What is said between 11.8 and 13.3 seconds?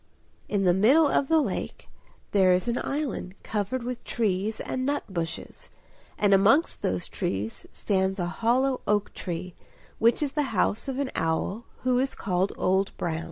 who is called Old Brown.